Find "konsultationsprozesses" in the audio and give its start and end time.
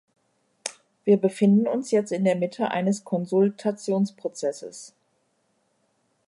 3.03-4.95